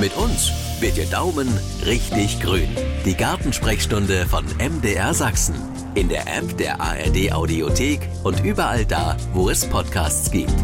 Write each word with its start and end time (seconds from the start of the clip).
Mit 0.00 0.16
uns 0.16 0.52
wird 0.78 0.96
Ihr 0.96 1.06
Daumen 1.06 1.48
richtig 1.84 2.40
grün. 2.40 2.68
Die 3.04 3.16
Gartensprechstunde 3.16 4.26
von 4.26 4.44
MDR 4.58 5.12
Sachsen. 5.12 5.56
In 5.96 6.08
der 6.08 6.22
App 6.22 6.56
der 6.56 6.80
ARD 6.80 7.32
Audiothek 7.32 8.00
und 8.22 8.44
überall 8.44 8.84
da, 8.84 9.16
wo 9.34 9.50
es 9.50 9.64
Podcasts 9.64 10.30
gibt. 10.30 10.54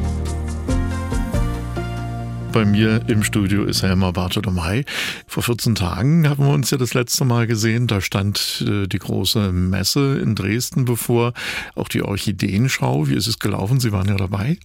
Bei 2.54 2.64
mir 2.64 3.03
im 3.09 3.25
Studio 3.25 3.64
ist 3.64 3.82
Helma 3.82 4.12
Bartolomei. 4.12 4.84
Vor 5.27 5.43
14 5.43 5.75
Tagen 5.75 6.29
haben 6.29 6.46
wir 6.46 6.52
uns 6.52 6.70
ja 6.70 6.79
das 6.79 6.95
letzte 6.95 7.25
Mal 7.25 7.48
gesehen. 7.48 7.88
Da 7.88 8.00
stand 8.00 8.64
äh, 8.64 8.87
die 8.87 9.00
große 9.00 9.50
Messe 9.50 10.20
in 10.20 10.37
Dresden 10.37 10.84
bevor. 10.84 11.32
Auch 11.75 11.88
die 11.88 12.02
Orchideenschau. 12.02 13.09
Wie 13.09 13.16
ist 13.16 13.27
es 13.27 13.41
gelaufen? 13.41 13.80
Sie 13.80 13.91
waren 13.91 14.09
ja 14.09 14.14
dabei. 14.14 14.56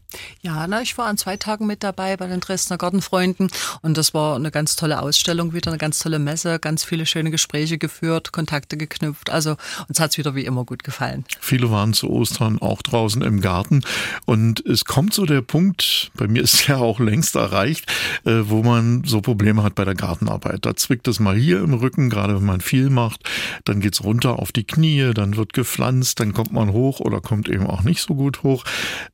Ja, 0.43 0.67
na, 0.67 0.83
ich 0.83 0.99
war 0.99 1.07
an 1.07 1.17
zwei 1.17 1.35
Tagen 1.37 1.65
mit 1.65 1.83
dabei 1.83 2.15
bei 2.15 2.27
den 2.27 2.41
Dresdner 2.41 2.77
Gartenfreunden. 2.77 3.49
Und 3.81 3.97
das 3.97 4.13
war 4.13 4.35
eine 4.35 4.51
ganz 4.51 4.75
tolle 4.75 5.01
Ausstellung, 5.01 5.53
wieder 5.53 5.71
eine 5.71 5.79
ganz 5.79 5.97
tolle 5.97 6.19
Messe, 6.19 6.59
ganz 6.59 6.83
viele 6.83 7.07
schöne 7.07 7.31
Gespräche 7.31 7.79
geführt, 7.79 8.31
Kontakte 8.31 8.77
geknüpft. 8.77 9.31
Also 9.31 9.55
uns 9.87 9.99
hat 9.99 10.11
es 10.11 10.19
wieder 10.19 10.35
wie 10.35 10.45
immer 10.45 10.63
gut 10.63 10.83
gefallen. 10.83 11.25
Viele 11.39 11.71
waren 11.71 11.93
zu 11.93 12.07
Ostern 12.11 12.59
auch 12.59 12.83
draußen 12.83 13.23
im 13.23 13.41
Garten. 13.41 13.81
Und 14.25 14.63
es 14.63 14.85
kommt 14.85 15.15
so 15.15 15.25
der 15.25 15.41
Punkt, 15.41 16.11
bei 16.13 16.27
mir 16.27 16.43
ist 16.43 16.67
ja 16.67 16.77
auch 16.77 16.99
längst 16.99 17.35
erreicht, 17.35 17.78
nicht, 17.79 17.91
äh, 18.25 18.49
wo 18.49 18.63
man 18.63 19.03
so 19.05 19.21
Probleme 19.21 19.63
hat 19.63 19.75
bei 19.75 19.85
der 19.85 19.95
Gartenarbeit. 19.95 20.65
Da 20.65 20.75
zwickt 20.75 21.07
es 21.07 21.19
mal 21.19 21.35
hier 21.35 21.61
im 21.61 21.73
Rücken, 21.73 22.09
gerade 22.09 22.35
wenn 22.35 22.45
man 22.45 22.61
viel 22.61 22.89
macht, 22.89 23.23
dann 23.65 23.79
geht's 23.79 24.03
runter 24.03 24.39
auf 24.39 24.51
die 24.51 24.65
Knie, 24.65 25.11
dann 25.13 25.37
wird 25.37 25.53
gepflanzt, 25.53 26.19
dann 26.19 26.33
kommt 26.33 26.51
man 26.51 26.71
hoch 26.71 26.99
oder 26.99 27.21
kommt 27.21 27.49
eben 27.49 27.67
auch 27.67 27.83
nicht 27.83 28.01
so 28.01 28.15
gut 28.15 28.43
hoch. 28.43 28.63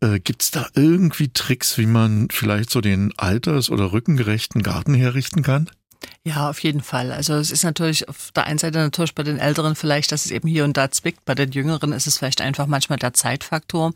Äh, 0.01 0.19
gibt's 0.19 0.51
da 0.51 0.67
irgendwie 0.75 1.29
Tricks, 1.29 1.77
wie 1.77 1.85
man 1.85 2.27
vielleicht 2.31 2.69
so 2.69 2.81
den 2.81 3.13
alters- 3.17 3.69
oder 3.69 3.91
rückengerechten 3.91 4.63
Garten 4.63 4.93
herrichten 4.93 5.43
kann? 5.43 5.69
Ja, 6.27 6.49
auf 6.49 6.63
jeden 6.63 6.81
Fall. 6.81 7.11
Also 7.11 7.35
es 7.35 7.51
ist 7.51 7.63
natürlich 7.63 8.09
auf 8.09 8.31
der 8.31 8.47
einen 8.47 8.57
Seite 8.57 8.79
natürlich 8.79 9.13
bei 9.13 9.21
den 9.21 9.37
Älteren 9.37 9.75
vielleicht, 9.75 10.11
dass 10.11 10.25
es 10.25 10.31
eben 10.31 10.47
hier 10.47 10.63
und 10.63 10.75
da 10.75 10.89
zwickt. 10.89 11.23
Bei 11.23 11.35
den 11.35 11.51
Jüngeren 11.51 11.93
ist 11.93 12.07
es 12.07 12.17
vielleicht 12.17 12.41
einfach 12.41 12.65
manchmal 12.65 12.97
der 12.97 13.13
Zeitfaktor. 13.13 13.93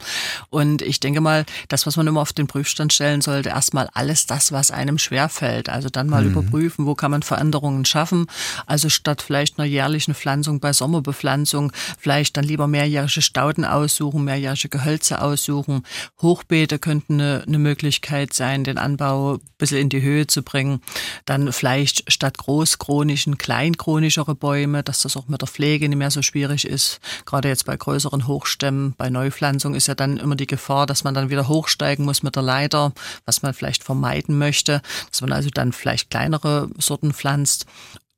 Und 0.51 0.83
ich 0.83 0.99
denke 0.99 1.21
mal, 1.21 1.43
das, 1.69 1.87
was 1.87 1.97
man 1.97 2.05
immer 2.05 2.21
auf 2.21 2.31
den 2.31 2.45
Prüfstand 2.45 2.93
stellen 2.93 3.21
sollte, 3.21 3.49
erstmal 3.49 3.89
alles 3.93 4.27
das, 4.27 4.51
was 4.51 4.69
einem 4.69 4.99
schwerfällt. 4.99 5.69
Also 5.69 5.89
dann 5.89 6.05
mal 6.05 6.23
mhm. 6.23 6.33
überprüfen, 6.33 6.85
wo 6.85 6.93
kann 6.93 7.09
man 7.09 7.23
Veränderungen 7.23 7.83
schaffen. 7.85 8.27
Also 8.67 8.89
statt 8.89 9.23
vielleicht 9.23 9.57
einer 9.57 9.67
jährlichen 9.67 10.13
Pflanzung 10.13 10.59
bei 10.59 10.71
Sommerbepflanzung, 10.71 11.71
vielleicht 11.97 12.37
dann 12.37 12.43
lieber 12.43 12.67
mehrjährige 12.67 13.23
Stauden 13.23 13.65
aussuchen, 13.65 14.23
mehrjährige 14.23 14.69
Gehölze 14.69 15.23
aussuchen. 15.23 15.81
Hochbeete 16.21 16.77
könnten 16.77 17.19
eine, 17.19 17.43
eine 17.47 17.57
Möglichkeit 17.57 18.33
sein, 18.33 18.63
den 18.63 18.77
Anbau 18.77 19.37
ein 19.37 19.41
bisschen 19.57 19.79
in 19.79 19.89
die 19.89 20.03
Höhe 20.03 20.27
zu 20.27 20.43
bringen. 20.43 20.83
Dann 21.25 21.51
vielleicht 21.51 22.18
statt 22.19 22.37
großchronischen, 22.37 23.37
kleinchronischere 23.37 24.35
Bäume, 24.35 24.83
dass 24.83 25.03
das 25.03 25.15
auch 25.15 25.29
mit 25.29 25.39
der 25.39 25.47
Pflege 25.47 25.87
nicht 25.87 25.97
mehr 25.97 26.11
so 26.11 26.21
schwierig 26.21 26.67
ist. 26.67 26.99
Gerade 27.25 27.47
jetzt 27.47 27.65
bei 27.65 27.77
größeren 27.77 28.27
Hochstämmen, 28.27 28.93
bei 28.97 29.09
Neupflanzung 29.09 29.73
ist 29.73 29.87
ja 29.87 29.95
dann 29.95 30.17
immer 30.17 30.35
die 30.35 30.45
Gefahr, 30.45 30.85
dass 30.85 31.05
man 31.05 31.13
dann 31.13 31.29
wieder 31.29 31.47
hochsteigen 31.47 32.03
muss 32.03 32.21
mit 32.21 32.35
der 32.35 32.43
Leiter, 32.43 32.91
was 33.23 33.41
man 33.41 33.53
vielleicht 33.53 33.85
vermeiden 33.85 34.37
möchte, 34.37 34.81
dass 35.09 35.21
man 35.21 35.31
also 35.31 35.49
dann 35.49 35.71
vielleicht 35.71 36.09
kleinere 36.09 36.67
Sorten 36.77 37.13
pflanzt 37.13 37.65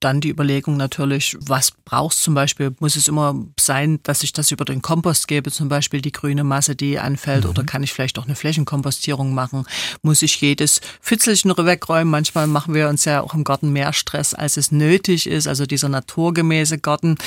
dann 0.03 0.19
die 0.19 0.29
Überlegung 0.29 0.77
natürlich, 0.77 1.37
was 1.39 1.71
brauchst 1.71 2.23
zum 2.23 2.33
Beispiel? 2.33 2.75
Muss 2.79 2.95
es 2.95 3.07
immer 3.07 3.35
sein, 3.59 3.99
dass 4.03 4.23
ich 4.23 4.33
das 4.33 4.51
über 4.51 4.65
den 4.65 4.81
Kompost 4.81 5.27
gebe, 5.27 5.51
zum 5.51 5.69
Beispiel 5.69 6.01
die 6.01 6.11
grüne 6.11 6.43
Masse, 6.43 6.75
die 6.75 6.99
anfällt, 6.99 7.45
mhm. 7.45 7.51
oder 7.51 7.63
kann 7.63 7.83
ich 7.83 7.93
vielleicht 7.93 8.19
auch 8.19 8.25
eine 8.25 8.35
Flächenkompostierung 8.35 9.33
machen? 9.33 9.65
Muss 10.01 10.21
ich 10.21 10.41
jedes 10.41 10.81
Pfützelchen 11.01 11.51
wegräumen? 11.51 12.09
Manchmal 12.09 12.47
machen 12.47 12.73
wir 12.73 12.89
uns 12.89 13.05
ja 13.05 13.21
auch 13.21 13.33
im 13.33 13.43
Garten 13.43 13.71
mehr 13.71 13.93
Stress, 13.93 14.33
als 14.33 14.57
es 14.57 14.71
nötig 14.71 15.27
ist. 15.27 15.47
Also 15.47 15.65
dieser 15.65 15.89
naturgemäße 15.89 16.79
Garten 16.79 17.17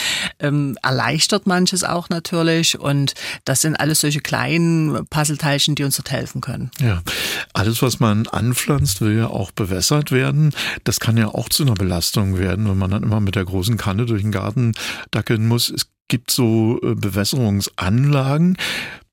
ähm, 0.41 0.77
erleichtert 0.83 1.47
manches 1.47 1.85
auch 1.85 2.09
natürlich. 2.09 2.79
Und 2.79 3.15
das 3.45 3.61
sind 3.61 3.77
alles 3.77 4.01
solche 4.01 4.21
kleinen 4.21 5.07
Puzzleteilchen, 5.07 5.75
die 5.75 5.85
uns 5.85 5.97
dort 5.97 6.11
helfen 6.11 6.41
können. 6.41 6.71
Ja, 6.81 7.03
alles, 7.53 7.83
was 7.83 8.01
man 8.01 8.27
anpflanzt, 8.27 9.01
will 9.01 9.17
ja 9.17 9.29
auch 9.29 9.51
bewässert 9.53 10.11
werden. 10.11 10.53
Das 10.85 11.01
kann 11.01 11.17
ja 11.17 11.29
auch 11.29 11.49
zu 11.49 11.63
einer 11.63 11.75
Belastung 11.75 12.39
werden 12.39 12.64
wenn 12.69 12.79
man 12.79 12.91
dann 12.91 13.03
immer 13.03 13.21
mit 13.21 13.35
der 13.35 13.45
großen 13.45 13.77
Kanne 13.77 14.07
durch 14.07 14.23
den 14.23 14.33
Garten 14.33 14.73
dackeln 15.11 15.47
muss. 15.47 15.71
Es 15.71 15.89
gibt 16.09 16.31
so 16.31 16.81
äh, 16.83 16.95
Bewässerungsanlagen. 16.95 18.59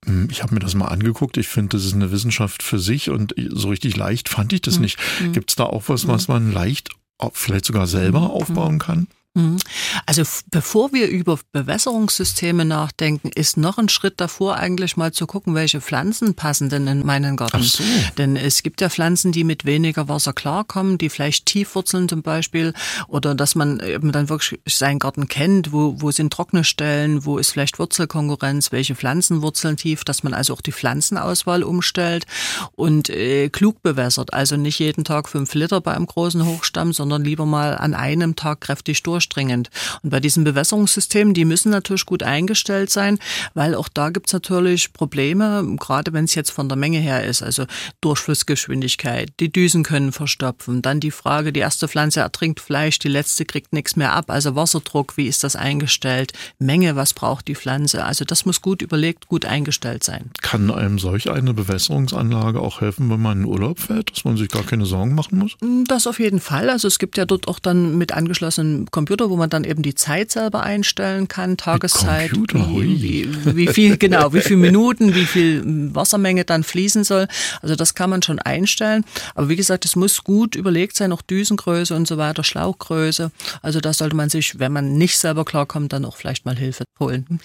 Hm, 0.06 0.28
ich 0.32 0.44
habe 0.44 0.54
mir 0.54 0.60
das 0.60 0.76
mal 0.76 0.88
angeguckt. 0.88 1.38
Ich 1.38 1.48
finde, 1.48 1.78
das 1.78 1.86
ist 1.86 1.94
eine 1.94 2.12
Wissenschaft 2.12 2.64
für 2.64 2.80
sich 2.80 3.10
und 3.10 3.34
so 3.50 3.70
richtig 3.70 3.96
leicht 3.96 4.30
fand 4.30 4.54
ich 4.54 4.62
das 4.62 4.76
mhm. 4.76 4.82
nicht. 4.82 5.00
Mhm. 5.22 5.34
Gibt 5.34 5.52
es 5.52 5.56
da 5.56 5.66
auch 5.66 5.84
was, 5.88 6.08
was 6.08 6.28
man 6.28 6.52
leicht 6.52 6.90
vielleicht 7.34 7.66
sogar 7.66 7.86
selber 7.86 8.32
aufbauen 8.32 8.80
kann? 8.80 9.08
Mhm. 9.34 9.60
Also 10.06 10.24
bevor 10.50 10.92
wir 10.92 11.08
über 11.08 11.40
Bewässerungssysteme 11.54 12.66
nachdenken, 12.66 13.30
ist 13.34 13.56
noch 13.56 13.78
ein 13.78 13.88
Schritt 13.88 14.20
davor 14.20 14.58
eigentlich 14.58 14.98
mal 14.98 15.14
zu 15.14 15.26
gucken, 15.26 15.56
welche 15.56 15.80
Pflanzen 15.80 16.36
passen 16.36 16.68
denn 16.68 16.86
in 16.88 17.06
meinen 17.06 17.38
Garten. 17.38 17.64
So. 17.64 17.82
Denn 18.18 18.36
es 18.36 18.62
gibt 18.62 18.82
ja 18.82 18.90
Pflanzen, 18.90 19.32
die 19.32 19.46
mit 19.46 19.64
weniger 19.64 20.10
Wasser 20.10 20.34
klarkommen, 20.34 20.98
die 20.98 21.10
vielleicht 21.10 21.46
tiefwurzeln 21.46 22.10
zum 22.10 22.24
Beispiel 22.24 22.74
oder 23.08 23.34
dass 23.34 23.56
man 23.56 23.80
eben 23.80 24.12
dann 24.12 24.28
wirklich 24.28 24.60
seinen 24.68 25.00
Garten 25.00 25.30
kennt, 25.30 25.72
wo, 25.72 26.02
wo 26.02 26.12
sind 26.12 26.34
trockene 26.34 26.66
Stellen, 26.66 27.24
wo 27.24 27.38
ist 27.38 27.52
vielleicht 27.52 27.80
Wurzelkonkurrenz, 27.80 28.74
welche 28.74 28.96
Pflanzen 28.96 29.42
wurzeln 29.42 29.78
tief, 29.78 30.04
dass 30.04 30.24
man 30.24 30.34
also 30.34 30.54
auch 30.54 30.62
die 30.62 30.74
Pflanzenauswahl 30.74 31.64
umstellt 31.64 32.26
und 32.74 33.10
äh, 33.10 33.48
klug 33.48 33.82
bewässert. 33.82 34.34
Also 34.34 34.58
nicht 34.58 34.80
jeden 34.80 35.06
Tag 35.06 35.30
fünf 35.30 35.54
Liter 35.54 35.80
bei 35.80 35.94
einem 35.96 36.06
großen 36.06 36.46
Hochstamm, 36.46 36.92
sondern 36.92 37.24
lieber 37.24 37.46
mal 37.46 37.78
an 37.78 37.94
einem 37.94 38.36
Tag 38.36 38.60
kräftig 38.60 39.02
durch 39.04 39.21
durchdringend. 39.22 39.70
Und 40.04 40.10
bei 40.10 40.20
diesen 40.20 40.44
Bewässerungssystemen, 40.44 41.34
die 41.34 41.46
müssen 41.46 41.72
natürlich 41.72 42.06
gut 42.06 42.24
eingestellt 42.24 42.90
sein, 42.90 43.20
weil 43.54 43.76
auch 43.76 43.88
da 43.88 44.10
gibt's 44.10 44.34
natürlich 44.34 44.94
Probleme, 44.94 45.76
gerade 45.80 46.14
wenn 46.14 46.26
es 46.26 46.36
jetzt 46.36 46.52
von 46.52 46.68
der 46.68 46.78
Menge 46.78 47.00
her 47.00 47.24
ist, 47.24 47.44
also 47.44 47.66
Durchflussgeschwindigkeit, 48.02 49.32
die 49.40 49.52
Düsen 49.52 49.84
können 49.84 50.12
verstopfen, 50.12 50.82
dann 50.82 51.00
die 51.00 51.12
Frage, 51.12 51.54
die 51.54 51.60
erste 51.60 51.88
Pflanze 51.88 52.22
ertrinkt 52.22 52.60
Fleisch, 52.60 53.00
die 53.00 53.08
letzte 53.08 53.46
kriegt 53.46 53.74
nichts 53.74 53.96
mehr 53.96 54.14
ab, 54.14 54.30
also 54.30 54.56
Wasserdruck, 54.56 55.18
wie 55.18 55.28
ist 55.28 55.44
das 55.44 55.56
eingestellt, 55.56 56.34
Menge, 56.60 56.96
was 56.96 57.14
braucht 57.14 57.48
die 57.48 57.56
Pflanze, 57.56 58.04
also 58.06 58.26
das 58.26 58.46
muss 58.46 58.62
gut 58.62 58.82
überlegt, 58.82 59.28
gut 59.28 59.46
eingestellt 59.46 60.04
sein. 60.04 60.32
Kann 60.42 60.72
einem 60.72 61.00
solch 61.00 61.30
eine 61.30 61.54
Bewässerungsanlage 61.54 62.60
auch 62.60 62.82
helfen, 62.82 63.10
wenn 63.10 63.22
man 63.22 63.40
in 63.40 63.46
Urlaub 63.46 63.80
fährt, 63.80 64.12
dass 64.12 64.24
man 64.24 64.38
sich 64.38 64.50
gar 64.50 64.64
keine 64.64 64.86
Sorgen 64.86 65.16
machen 65.16 65.38
muss? 65.38 65.58
Das 65.88 66.08
auf 66.08 66.20
jeden 66.20 66.40
Fall, 66.40 66.70
also 66.70 66.88
es 66.88 67.00
gibt 67.00 67.18
ja 67.18 67.26
dort 67.26 67.48
auch 67.48 67.60
dann 67.60 67.98
mit 67.98 68.12
angeschlossenen 68.12 68.88
Computer 68.92 69.11
Computer, 69.12 69.30
wo 69.30 69.36
man 69.36 69.50
dann 69.50 69.66
eben 69.66 69.82
die 69.82 69.94
Zeit 69.94 70.32
selber 70.32 70.64
einstellen 70.64 71.28
kann, 71.28 71.58
Tageszeit, 71.58 72.32
wie, 72.32 73.28
wie, 73.44 73.68
viel, 73.68 73.98
genau, 73.98 74.34
wie 74.34 74.40
viel 74.40 74.56
Minuten, 74.56 75.16
wie 75.16 75.26
viel 75.26 75.64
Wassermenge 75.94 76.46
dann 76.46 76.64
fließen 76.64 77.04
soll. 77.04 77.28
Also 77.62 77.76
das 77.76 77.94
kann 77.94 78.10
man 78.10 78.22
schon 78.22 78.40
einstellen. 78.40 79.04
Aber 79.36 79.50
wie 79.50 79.58
gesagt, 79.58 79.84
es 79.84 79.98
muss 79.98 80.24
gut 80.24 80.56
überlegt 80.56 80.96
sein, 80.96 81.12
auch 81.12 81.22
Düsengröße 81.22 81.94
und 81.94 82.08
so 82.08 82.18
weiter, 82.18 82.46
Schlauchgröße. 82.46 83.32
Also 83.62 83.82
da 83.82 83.92
sollte 83.92 84.16
man 84.16 84.30
sich, 84.30 84.60
wenn 84.60 84.72
man 84.72 84.94
nicht 84.94 85.20
selber 85.20 85.44
klarkommt, 85.44 85.92
dann 85.92 86.06
auch 86.06 86.16
vielleicht 86.16 86.46
mal 86.46 86.56
Hilfe 86.56 86.86
holen. 86.98 87.42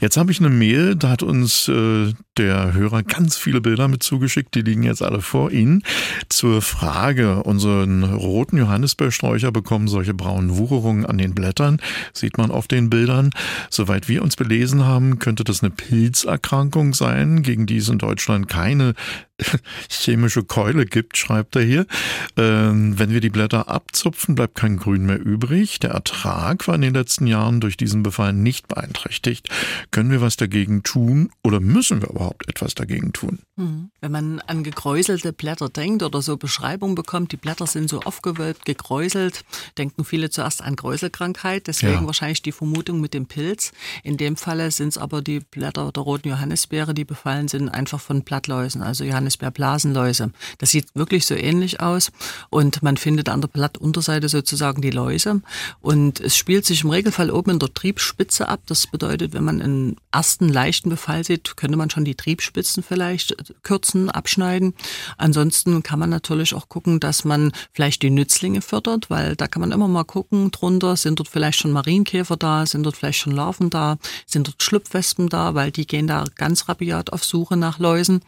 Jetzt 0.00 0.16
habe 0.16 0.32
ich 0.32 0.40
eine 0.40 0.48
Mail, 0.48 0.96
da 0.96 1.10
hat 1.10 1.22
uns 1.22 1.68
äh, 1.68 2.14
der 2.38 2.72
Hörer 2.72 3.02
ganz 3.02 3.36
viele 3.36 3.60
Bilder 3.60 3.88
mit 3.88 4.02
zugeschickt, 4.02 4.54
die 4.54 4.62
liegen 4.62 4.84
jetzt 4.84 5.02
alle 5.02 5.20
vor 5.20 5.50
Ihnen. 5.50 5.82
Zur 6.30 6.62
Frage, 6.62 7.42
unseren 7.42 8.04
roten 8.04 8.56
Johannisbeersträucher 8.56 9.52
bekommen 9.52 9.88
solche 9.88 10.14
braunen 10.14 10.56
Wucherungen 10.56 11.04
an 11.10 11.18
den 11.18 11.34
Blättern, 11.34 11.80
sieht 12.14 12.38
man 12.38 12.50
auf 12.50 12.68
den 12.68 12.88
Bildern. 12.88 13.30
Soweit 13.68 14.08
wir 14.08 14.22
uns 14.22 14.36
belesen 14.36 14.84
haben, 14.84 15.18
könnte 15.18 15.44
das 15.44 15.62
eine 15.62 15.70
Pilzerkrankung 15.70 16.94
sein, 16.94 17.42
gegen 17.42 17.66
die 17.66 17.76
es 17.76 17.88
in 17.88 17.98
Deutschland 17.98 18.48
keine 18.48 18.94
chemische 19.88 20.44
Keule 20.44 20.86
gibt, 20.86 21.16
schreibt 21.16 21.56
er 21.56 21.62
hier. 21.62 21.86
Ähm, 22.36 22.98
wenn 22.98 23.10
wir 23.10 23.20
die 23.20 23.30
Blätter 23.30 23.68
abzupfen, 23.68 24.34
bleibt 24.34 24.54
kein 24.54 24.76
Grün 24.76 25.06
mehr 25.06 25.20
übrig. 25.20 25.80
Der 25.80 25.90
Ertrag 25.90 26.66
war 26.68 26.74
in 26.74 26.82
den 26.82 26.94
letzten 26.94 27.26
Jahren 27.26 27.60
durch 27.60 27.76
diesen 27.76 28.02
Befall 28.02 28.32
nicht 28.32 28.68
beeinträchtigt. 28.68 29.48
Können 29.90 30.10
wir 30.10 30.20
was 30.20 30.36
dagegen 30.36 30.82
tun 30.82 31.30
oder 31.42 31.60
müssen 31.60 32.02
wir 32.02 32.10
überhaupt 32.10 32.48
etwas 32.48 32.74
dagegen 32.74 33.12
tun? 33.12 33.40
Hm. 33.56 33.90
Wenn 34.00 34.12
man 34.12 34.40
an 34.40 34.64
gekräuselte 34.64 35.32
Blätter 35.32 35.68
denkt 35.68 36.02
oder 36.02 36.22
so 36.22 36.36
Beschreibung 36.36 36.94
bekommt, 36.94 37.32
die 37.32 37.36
Blätter 37.36 37.66
sind 37.66 37.90
so 37.90 38.00
aufgewölbt, 38.00 38.64
gekräuselt, 38.64 39.44
denken 39.76 40.04
viele 40.04 40.30
zuerst 40.30 40.62
an 40.62 40.76
Kräuselkrankheit, 40.76 41.66
deswegen 41.66 41.92
ja. 41.92 42.06
wahrscheinlich 42.06 42.42
die 42.42 42.52
Vermutung 42.52 43.00
mit 43.00 43.14
dem 43.14 43.26
Pilz. 43.26 43.72
In 44.02 44.16
dem 44.16 44.36
Falle 44.36 44.70
sind 44.70 44.88
es 44.88 44.98
aber 44.98 45.22
die 45.22 45.40
Blätter 45.40 45.92
der 45.92 46.02
roten 46.02 46.28
Johannisbeere, 46.28 46.94
die 46.94 47.04
befallen 47.04 47.48
sind, 47.48 47.68
einfach 47.68 48.00
von 48.00 48.22
Blattläusen. 48.22 48.82
Also 48.82 49.04
Johannis 49.04 49.29
Johannisbeerblasenläuse. 49.30 50.30
Das 50.58 50.70
sieht 50.70 50.94
wirklich 50.94 51.26
so 51.26 51.34
ähnlich 51.34 51.80
aus 51.80 52.10
und 52.50 52.82
man 52.82 52.96
findet 52.96 53.28
an 53.28 53.40
der 53.40 53.48
Blattunterseite 53.48 54.28
sozusagen 54.28 54.82
die 54.82 54.90
Läuse 54.90 55.40
und 55.80 56.20
es 56.20 56.36
spielt 56.36 56.66
sich 56.66 56.84
im 56.84 56.90
Regelfall 56.90 57.30
oben 57.30 57.52
in 57.52 57.58
der 57.58 57.72
Triebspitze 57.72 58.48
ab. 58.48 58.60
Das 58.66 58.86
bedeutet, 58.86 59.32
wenn 59.32 59.44
man 59.44 59.62
einen 59.62 59.96
ersten 60.12 60.48
leichten 60.48 60.90
Befall 60.90 61.24
sieht, 61.24 61.56
könnte 61.56 61.76
man 61.76 61.90
schon 61.90 62.04
die 62.04 62.14
Triebspitzen 62.14 62.82
vielleicht 62.82 63.36
kürzen, 63.62 64.10
abschneiden. 64.10 64.74
Ansonsten 65.16 65.82
kann 65.82 65.98
man 65.98 66.10
natürlich 66.10 66.54
auch 66.54 66.68
gucken, 66.68 67.00
dass 67.00 67.24
man 67.24 67.52
vielleicht 67.72 68.02
die 68.02 68.10
Nützlinge 68.10 68.60
fördert, 68.60 69.10
weil 69.10 69.36
da 69.36 69.46
kann 69.46 69.60
man 69.60 69.72
immer 69.72 69.88
mal 69.88 70.04
gucken 70.04 70.50
drunter, 70.50 70.96
sind 70.96 71.18
dort 71.18 71.28
vielleicht 71.28 71.58
schon 71.58 71.72
Marienkäfer 71.72 72.36
da, 72.36 72.66
sind 72.66 72.84
dort 72.84 72.96
vielleicht 72.96 73.20
schon 73.20 73.32
Larven 73.32 73.70
da, 73.70 73.98
sind 74.26 74.48
dort 74.48 74.62
Schlupfwespen 74.62 75.28
da, 75.28 75.54
weil 75.54 75.70
die 75.70 75.86
gehen 75.86 76.06
da 76.06 76.24
ganz 76.36 76.68
rabiat 76.68 77.12
auf 77.12 77.24
Suche 77.24 77.56
nach 77.56 77.78
Läusen. 77.78 78.22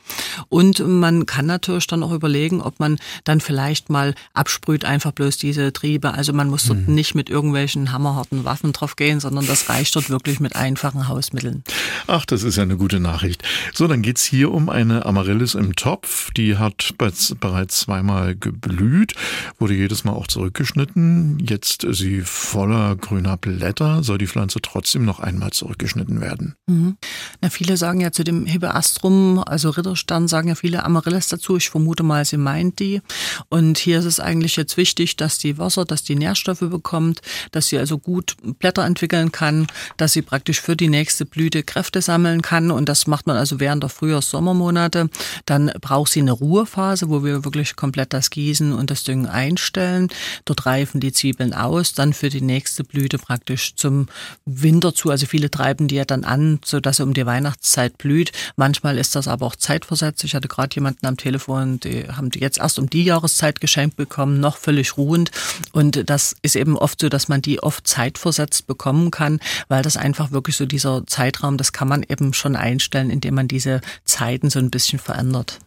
Und 0.48 0.80
man 0.98 1.26
kann 1.26 1.46
natürlich 1.46 1.86
dann 1.86 2.02
auch 2.02 2.12
überlegen, 2.12 2.60
ob 2.60 2.80
man 2.80 2.98
dann 3.24 3.40
vielleicht 3.40 3.90
mal 3.90 4.14
absprüht, 4.34 4.84
einfach 4.84 5.12
bloß 5.12 5.36
diese 5.38 5.72
Triebe. 5.72 6.14
Also 6.14 6.32
man 6.32 6.48
muss 6.48 6.64
dort 6.64 6.88
mhm. 6.88 6.94
nicht 6.94 7.14
mit 7.14 7.30
irgendwelchen 7.30 7.92
hammerharten 7.92 8.44
Waffen 8.44 8.72
drauf 8.72 8.96
gehen, 8.96 9.20
sondern 9.20 9.46
das 9.46 9.68
reicht 9.68 9.96
dort 9.96 10.10
wirklich 10.10 10.40
mit 10.40 10.56
einfachen 10.56 11.08
Hausmitteln. 11.08 11.64
Ach, 12.06 12.24
das 12.24 12.42
ist 12.42 12.56
ja 12.56 12.62
eine 12.62 12.76
gute 12.76 13.00
Nachricht. 13.00 13.42
So, 13.74 13.86
dann 13.86 14.02
geht's 14.02 14.24
hier 14.24 14.52
um 14.52 14.68
eine 14.68 15.06
Amaryllis 15.06 15.54
im 15.54 15.76
Topf. 15.76 16.30
Die 16.32 16.56
hat 16.56 16.94
bereits 16.98 17.80
zweimal 17.80 18.36
geblüht, 18.36 19.14
wurde 19.58 19.74
jedes 19.74 20.04
Mal 20.04 20.12
auch 20.12 20.26
zurückgeschnitten. 20.26 21.38
Jetzt 21.40 21.84
ist 21.84 21.98
sie 21.98 22.22
voller 22.22 22.96
grüner 22.96 23.36
Blätter. 23.36 24.02
Soll 24.02 24.18
die 24.18 24.26
Pflanze 24.26 24.60
trotzdem 24.60 25.04
noch 25.04 25.20
einmal 25.20 25.50
zurückgeschnitten 25.50 26.20
werden? 26.20 26.54
Mhm. 26.66 26.96
Na, 27.40 27.50
viele 27.50 27.76
sagen 27.76 28.00
ja 28.00 28.12
zu 28.12 28.24
dem 28.24 28.46
Hibbeastrum, 28.46 29.38
also 29.38 29.70
Ritterstern, 29.70 30.28
sagen 30.28 30.48
ja 30.48 30.54
viele 30.54 30.81
Amaryllis 30.82 31.28
dazu. 31.28 31.56
Ich 31.56 31.70
vermute 31.70 32.02
mal, 32.02 32.24
sie 32.24 32.36
meint 32.36 32.78
die. 32.78 33.02
Und 33.48 33.78
hier 33.78 33.98
ist 33.98 34.04
es 34.04 34.20
eigentlich 34.20 34.56
jetzt 34.56 34.76
wichtig, 34.76 35.16
dass 35.16 35.38
die 35.38 35.58
Wasser, 35.58 35.84
dass 35.84 36.02
die 36.02 36.14
Nährstoffe 36.14 36.60
bekommt, 36.60 37.20
dass 37.50 37.68
sie 37.68 37.78
also 37.78 37.98
gut 37.98 38.36
Blätter 38.58 38.84
entwickeln 38.84 39.32
kann, 39.32 39.66
dass 39.96 40.12
sie 40.12 40.22
praktisch 40.22 40.60
für 40.60 40.76
die 40.76 40.88
nächste 40.88 41.24
Blüte 41.24 41.62
Kräfte 41.62 42.02
sammeln 42.02 42.42
kann. 42.42 42.70
Und 42.70 42.88
das 42.88 43.06
macht 43.06 43.26
man 43.26 43.36
also 43.36 43.60
während 43.60 43.82
der 43.82 43.90
Frühjahrs-Sommermonate. 43.90 45.08
Dann 45.46 45.72
braucht 45.80 46.12
sie 46.12 46.20
eine 46.20 46.32
Ruhephase, 46.32 47.08
wo 47.08 47.24
wir 47.24 47.44
wirklich 47.44 47.76
komplett 47.76 48.12
das 48.12 48.30
Gießen 48.30 48.72
und 48.72 48.90
das 48.90 49.04
Düngen 49.04 49.26
einstellen. 49.26 50.08
Dort 50.44 50.66
reifen 50.66 51.00
die 51.00 51.12
Zwiebeln 51.12 51.54
aus, 51.54 51.92
dann 51.94 52.12
für 52.12 52.28
die 52.28 52.40
nächste 52.40 52.84
Blüte 52.84 53.18
praktisch 53.18 53.74
zum 53.76 54.06
Winter 54.44 54.94
zu. 54.94 55.10
Also 55.10 55.26
viele 55.26 55.50
treiben 55.50 55.88
die 55.88 55.96
ja 55.96 56.04
dann 56.04 56.24
an, 56.24 56.60
so 56.64 56.80
dass 56.80 56.96
sie 56.96 57.02
um 57.02 57.14
die 57.14 57.26
Weihnachtszeit 57.26 57.98
blüht. 57.98 58.32
Manchmal 58.56 58.98
ist 58.98 59.14
das 59.14 59.28
aber 59.28 59.46
auch 59.46 59.56
zeitversetzt. 59.56 60.24
Ich 60.24 60.34
hatte 60.34 60.48
gerade 60.48 60.71
jemanden 60.74 61.06
am 61.06 61.16
Telefon, 61.16 61.80
die 61.80 62.08
haben 62.08 62.30
die 62.30 62.40
jetzt 62.40 62.58
erst 62.58 62.78
um 62.78 62.88
die 62.88 63.04
Jahreszeit 63.04 63.60
geschenkt 63.60 63.96
bekommen, 63.96 64.40
noch 64.40 64.56
völlig 64.56 64.96
ruhend. 64.96 65.30
Und 65.72 66.08
das 66.08 66.36
ist 66.42 66.56
eben 66.56 66.76
oft 66.76 67.00
so, 67.00 67.08
dass 67.08 67.28
man 67.28 67.42
die 67.42 67.62
oft 67.62 67.86
zeitversetzt 67.86 68.66
bekommen 68.66 69.10
kann, 69.10 69.40
weil 69.68 69.82
das 69.82 69.96
einfach 69.96 70.32
wirklich 70.32 70.56
so 70.56 70.66
dieser 70.66 71.06
Zeitraum, 71.06 71.56
das 71.56 71.72
kann 71.72 71.88
man 71.88 72.04
eben 72.08 72.34
schon 72.34 72.56
einstellen, 72.56 73.10
indem 73.10 73.34
man 73.34 73.48
diese 73.48 73.80
Zeiten 74.04 74.50
so 74.50 74.58
ein 74.58 74.70
bisschen 74.70 74.98
verändert. 74.98 75.58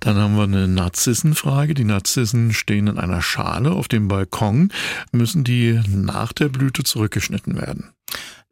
Dann 0.00 0.16
haben 0.16 0.36
wir 0.36 0.44
eine 0.44 0.68
Narzissenfrage. 0.68 1.74
Die 1.74 1.84
Narzissen 1.84 2.52
stehen 2.52 2.86
in 2.86 2.98
einer 2.98 3.22
Schale 3.22 3.72
auf 3.72 3.88
dem 3.88 4.08
Balkon. 4.08 4.72
Müssen 5.12 5.44
die 5.44 5.80
nach 5.88 6.32
der 6.32 6.48
Blüte 6.48 6.84
zurückgeschnitten 6.84 7.56
werden? 7.56 7.90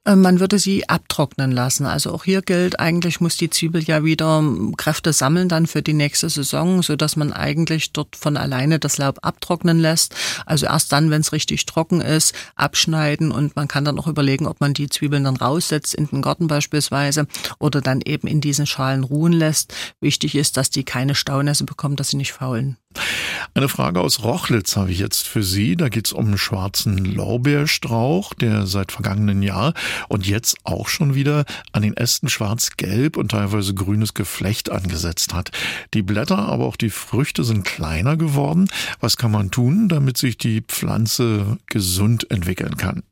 Äh, 0.06 0.16
man 0.16 0.40
würde 0.40 0.58
sie 0.58 0.88
abtrocknen 0.88 1.50
lassen. 1.50 1.84
Also 1.84 2.12
auch 2.12 2.24
hier 2.24 2.40
gilt, 2.40 2.80
eigentlich 2.80 3.20
muss 3.20 3.36
die 3.36 3.50
Zwiebel 3.50 3.82
ja 3.82 4.04
wieder 4.04 4.38
ähm, 4.38 4.74
Kräfte 4.76 5.12
sammeln 5.12 5.48
dann 5.48 5.66
für 5.66 5.82
die 5.82 5.92
nächste 5.92 6.30
Saison, 6.30 6.82
so 6.82 6.96
dass 6.96 7.16
man 7.16 7.32
eigentlich 7.32 7.92
dort 7.92 8.16
von 8.16 8.36
alleine 8.36 8.78
das 8.78 8.98
Laub 8.98 9.18
abtrocknen 9.22 9.78
lässt. 9.78 10.14
Also 10.46 10.66
erst 10.66 10.92
dann, 10.92 11.10
wenn 11.10 11.20
es 11.20 11.32
richtig 11.32 11.66
trocken 11.66 12.00
ist, 12.00 12.34
abschneiden 12.54 13.32
und 13.32 13.56
man 13.56 13.68
kann 13.68 13.84
dann 13.84 13.98
auch 13.98 14.06
überlegen, 14.06 14.46
ob 14.46 14.60
man 14.60 14.74
die 14.74 14.88
Zwiebeln 14.88 15.24
dann 15.24 15.36
raussetzt 15.36 15.94
in 15.94 16.06
den 16.06 16.22
Garten 16.22 16.46
beispielsweise 16.46 17.26
oder 17.58 17.80
dann 17.80 18.00
eben 18.00 18.28
in 18.28 18.40
diesen 18.40 18.66
Schalen 18.66 19.04
ruhen 19.04 19.32
lässt. 19.32 19.74
Wichtig 20.00 20.36
ist, 20.36 20.56
dass 20.56 20.70
die 20.70 20.84
keine 20.84 21.14
Staunässe 21.14 21.64
bekommen, 21.64 21.96
dass 21.96 22.08
sie 22.08 22.16
nicht 22.16 22.32
faulen. 22.32 22.76
Eine 23.54 23.68
Frage 23.68 24.00
aus 24.00 24.22
Rochlitz 24.22 24.76
habe 24.76 24.90
ich 24.90 24.98
jetzt 24.98 25.26
für 25.26 25.42
Sie. 25.42 25.76
Da 25.76 25.88
geht 25.88 26.06
es 26.06 26.12
um 26.12 26.26
einen 26.26 26.38
schwarzen 26.38 27.04
Lorbeerstrauch, 27.04 28.34
der 28.34 28.66
seit 28.66 28.92
vergangenen 28.92 29.42
Jahr 29.42 29.72
und 30.08 30.26
jetzt 30.26 30.56
auch 30.64 30.88
schon 30.88 31.14
wieder 31.14 31.44
an 31.72 31.82
den 31.82 31.96
Ästen 31.96 32.28
schwarz-gelb 32.28 33.16
und 33.16 33.30
teilweise 33.30 33.74
grünes 33.74 34.14
Geflecht 34.14 34.70
angesetzt 34.70 35.32
hat. 35.34 35.50
Die 35.94 36.02
Blätter, 36.02 36.38
aber 36.38 36.66
auch 36.66 36.76
die 36.76 36.90
Früchte 36.90 37.44
sind 37.44 37.64
kleiner 37.64 38.16
geworden. 38.16 38.68
Was 39.00 39.16
kann 39.16 39.30
man 39.30 39.50
tun, 39.50 39.88
damit 39.88 40.18
sich 40.18 40.38
die 40.38 40.60
Pflanze 40.60 41.58
gesund 41.66 42.30
entwickeln 42.30 42.76
kann? 42.76 43.02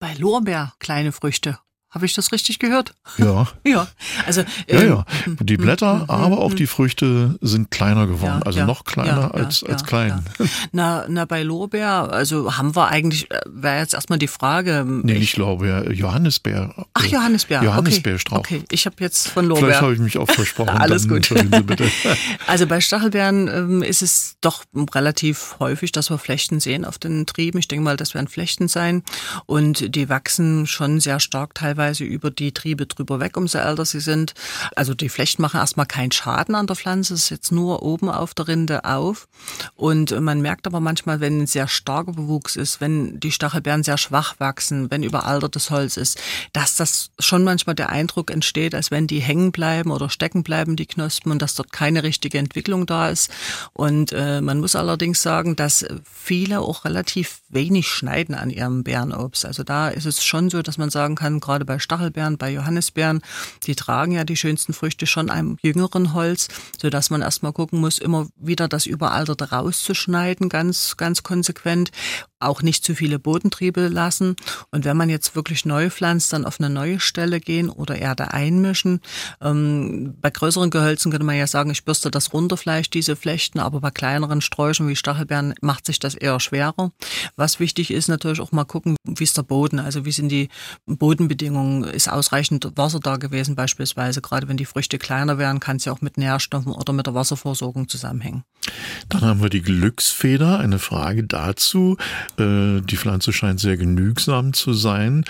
Bei 0.00 0.14
Lorbeer 0.14 0.74
kleine 0.78 1.10
Früchte 1.10 1.58
habe 1.90 2.04
ich 2.04 2.12
das 2.12 2.32
richtig 2.32 2.58
gehört? 2.58 2.92
Ja. 3.16 3.46
ja. 3.64 3.88
Also, 4.26 4.42
ja, 4.68 4.82
ja. 4.82 5.04
Ähm, 5.26 5.38
die 5.40 5.56
Blätter, 5.56 6.00
hm, 6.00 6.10
aber 6.10 6.38
auch 6.38 6.52
die 6.52 6.66
Früchte 6.66 7.38
sind 7.40 7.70
kleiner 7.70 8.06
geworden. 8.06 8.40
Ja, 8.40 8.46
also 8.46 8.58
ja, 8.58 8.66
noch 8.66 8.84
kleiner 8.84 9.34
als, 9.34 9.62
als 9.64 9.84
klein. 9.84 10.22
Na, 10.72 11.06
na, 11.08 11.24
bei 11.24 11.42
Lorbeer, 11.42 12.12
also 12.12 12.58
haben 12.58 12.76
wir 12.76 12.88
eigentlich, 12.88 13.30
äh, 13.30 13.40
wäre 13.46 13.78
jetzt 13.78 13.94
erstmal 13.94 14.18
die 14.18 14.28
Frage. 14.28 14.84
Nee, 14.86 15.14
ich, 15.14 15.18
nicht 15.20 15.36
Lorbeer, 15.38 15.90
Johannisbeer. 15.90 16.74
Ach, 16.92 17.04
Johannisbeer. 17.04 17.62
Johannisbeerstrauch. 17.62 18.38
Okay. 18.38 18.56
okay, 18.56 18.66
ich 18.70 18.84
habe 18.84 18.96
jetzt 19.00 19.28
von 19.28 19.46
Lorbeer. 19.46 19.66
Vielleicht 19.66 19.80
habe 19.80 19.94
ich 19.94 20.00
mich 20.00 20.18
auch 20.18 20.30
versprochen. 20.30 20.68
Alles 20.78 21.08
gut. 21.08 21.32
also 22.46 22.66
bei 22.66 22.80
Stachelbeeren 22.82 23.48
ähm, 23.48 23.82
ist 23.82 24.02
es 24.02 24.36
doch 24.42 24.64
relativ 24.94 25.56
häufig, 25.58 25.92
dass 25.92 26.10
wir 26.10 26.18
Flechten 26.18 26.60
sehen 26.60 26.84
auf 26.84 26.98
den 26.98 27.24
Trieben. 27.24 27.58
Ich 27.58 27.68
denke 27.68 27.82
mal, 27.82 27.96
das 27.96 28.12
werden 28.12 28.28
Flechten 28.28 28.68
sein. 28.68 29.02
Und 29.46 29.94
die 29.94 30.10
wachsen 30.10 30.66
schon 30.66 31.00
sehr 31.00 31.18
stark 31.18 31.54
teilweise 31.54 31.77
teilweise 31.78 32.04
über 32.04 32.30
die 32.30 32.52
Triebe 32.52 32.86
drüber 32.86 33.20
weg, 33.20 33.36
umso 33.36 33.58
älter 33.58 33.84
sie 33.84 34.00
sind. 34.00 34.34
Also 34.74 34.94
die 34.94 35.08
Flechten 35.08 35.42
machen 35.42 35.60
erstmal 35.60 35.86
keinen 35.86 36.10
Schaden 36.10 36.54
an 36.54 36.66
der 36.66 36.76
Pflanze, 36.76 37.14
es 37.14 37.24
ist 37.24 37.30
jetzt 37.30 37.52
nur 37.52 37.82
oben 37.82 38.10
auf 38.10 38.34
der 38.34 38.48
Rinde 38.48 38.84
auf. 38.84 39.28
Und 39.76 40.18
man 40.20 40.40
merkt 40.40 40.66
aber 40.66 40.80
manchmal, 40.80 41.20
wenn 41.20 41.40
ein 41.40 41.46
sehr 41.46 41.68
starker 41.68 42.12
Bewuchs 42.12 42.56
ist, 42.56 42.80
wenn 42.80 43.20
die 43.20 43.30
Stachelbeeren 43.30 43.84
sehr 43.84 43.98
schwach 43.98 44.34
wachsen, 44.38 44.90
wenn 44.90 45.02
überaltertes 45.04 45.70
Holz 45.70 45.96
ist, 45.96 46.18
dass 46.52 46.74
das 46.76 47.10
schon 47.20 47.44
manchmal 47.44 47.76
der 47.76 47.90
Eindruck 47.90 48.30
entsteht, 48.30 48.74
als 48.74 48.90
wenn 48.90 49.06
die 49.06 49.20
hängen 49.20 49.52
bleiben 49.52 49.90
oder 49.92 50.10
stecken 50.10 50.42
bleiben, 50.42 50.74
die 50.74 50.86
Knospen, 50.86 51.30
und 51.30 51.42
dass 51.42 51.54
dort 51.54 51.72
keine 51.72 52.02
richtige 52.02 52.38
Entwicklung 52.38 52.86
da 52.86 53.08
ist. 53.08 53.30
Und 53.72 54.12
äh, 54.12 54.40
man 54.40 54.60
muss 54.60 54.74
allerdings 54.74 55.22
sagen, 55.22 55.54
dass 55.54 55.86
viele 56.04 56.60
auch 56.60 56.84
relativ 56.84 57.40
wenig 57.48 57.88
schneiden 57.88 58.34
an 58.34 58.50
ihrem 58.50 58.82
Bärenobst. 58.82 59.46
Also 59.46 59.62
da 59.62 59.88
ist 59.88 60.06
es 60.06 60.24
schon 60.24 60.50
so, 60.50 60.62
dass 60.62 60.78
man 60.78 60.90
sagen 60.90 61.14
kann, 61.14 61.40
gerade 61.40 61.67
bei 61.68 61.78
Stachelbeeren, 61.78 62.38
bei 62.38 62.50
Johannisbeeren, 62.50 63.20
die 63.66 63.76
tragen 63.76 64.12
ja 64.12 64.24
die 64.24 64.36
schönsten 64.36 64.72
Früchte 64.72 65.06
schon 65.06 65.28
einem 65.28 65.58
jüngeren 65.60 66.14
Holz, 66.14 66.48
so 66.80 66.88
dass 66.88 67.10
man 67.10 67.20
erstmal 67.20 67.52
gucken 67.52 67.78
muss, 67.78 67.98
immer 67.98 68.26
wieder 68.36 68.68
das 68.68 68.86
Überalterte 68.86 69.50
rauszuschneiden, 69.50 70.48
ganz, 70.48 70.96
ganz 70.96 71.22
konsequent 71.22 71.92
auch 72.40 72.62
nicht 72.62 72.84
zu 72.84 72.94
viele 72.94 73.18
Bodentriebe 73.18 73.88
lassen. 73.88 74.36
Und 74.70 74.84
wenn 74.84 74.96
man 74.96 75.10
jetzt 75.10 75.34
wirklich 75.36 75.64
neu 75.64 75.90
pflanzt, 75.90 76.32
dann 76.32 76.44
auf 76.44 76.60
eine 76.60 76.70
neue 76.70 77.00
Stelle 77.00 77.40
gehen 77.40 77.70
oder 77.70 77.96
Erde 77.96 78.32
einmischen. 78.32 79.00
Ähm, 79.40 80.14
bei 80.20 80.30
größeren 80.30 80.70
Gehölzen 80.70 81.10
könnte 81.10 81.26
man 81.26 81.36
ja 81.36 81.46
sagen, 81.46 81.70
ich 81.70 81.84
bürste 81.84 82.10
das 82.10 82.32
runter 82.32 82.56
vielleicht, 82.56 82.94
diese 82.94 83.16
Flechten, 83.16 83.58
aber 83.58 83.80
bei 83.80 83.90
kleineren 83.90 84.40
Sträuchern 84.40 84.88
wie 84.88 84.96
Stachelbeeren 84.96 85.54
macht 85.60 85.86
sich 85.86 85.98
das 85.98 86.14
eher 86.14 86.38
schwerer. 86.40 86.92
Was 87.36 87.60
wichtig 87.60 87.90
ist, 87.90 88.08
natürlich 88.08 88.40
auch 88.40 88.52
mal 88.52 88.64
gucken, 88.64 88.96
wie 89.04 89.24
ist 89.24 89.36
der 89.36 89.42
Boden, 89.42 89.78
also 89.78 90.04
wie 90.04 90.12
sind 90.12 90.28
die 90.28 90.48
Bodenbedingungen, 90.86 91.84
ist 91.84 92.08
ausreichend 92.08 92.70
Wasser 92.76 93.00
da 93.00 93.16
gewesen 93.16 93.56
beispielsweise. 93.56 94.20
Gerade 94.20 94.48
wenn 94.48 94.56
die 94.56 94.64
Früchte 94.64 94.98
kleiner 94.98 95.38
werden, 95.38 95.60
kann 95.60 95.76
es 95.76 95.84
ja 95.84 95.92
auch 95.92 96.00
mit 96.00 96.18
Nährstoffen 96.18 96.72
oder 96.72 96.92
mit 96.92 97.06
der 97.06 97.14
Wasserversorgung 97.14 97.88
zusammenhängen. 97.88 98.44
Dann 99.08 99.22
haben 99.22 99.42
wir 99.42 99.50
die 99.50 99.62
Glücksfeder, 99.62 100.58
eine 100.58 100.78
Frage 100.78 101.24
dazu. 101.24 101.96
Äh, 102.38 102.80
die 102.80 102.96
Pflanze 102.96 103.32
scheint 103.32 103.60
sehr 103.60 103.76
genügsam 103.76 104.52
zu 104.52 104.72
sein. 104.72 105.24